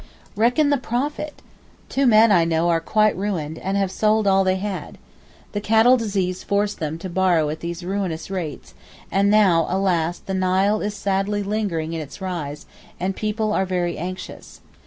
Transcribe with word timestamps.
Reckon 0.35 0.71
the 0.71 0.79
profit! 0.79 1.43
Two 1.87 2.07
men 2.07 2.31
I 2.31 2.43
know 2.43 2.69
are 2.69 2.79
quite 2.79 3.15
ruined, 3.15 3.59
and 3.59 3.77
have 3.77 3.91
sold 3.91 4.25
all 4.25 4.43
they 4.43 4.55
had. 4.55 4.97
The 5.51 5.61
cattle 5.61 5.95
disease 5.95 6.43
forced 6.43 6.79
them 6.79 6.97
to 6.97 7.07
borrow 7.07 7.49
at 7.51 7.59
these 7.59 7.85
ruinous 7.85 8.31
rates, 8.31 8.73
and 9.11 9.29
now 9.29 9.67
alas, 9.69 10.17
the 10.17 10.33
Nile 10.33 10.81
is 10.81 10.95
sadly 10.95 11.43
lingering 11.43 11.93
in 11.93 12.01
its 12.01 12.19
rise, 12.19 12.65
and 12.99 13.15
people 13.15 13.53
are 13.53 13.63
very 13.67 13.95
anxious. 13.95 14.61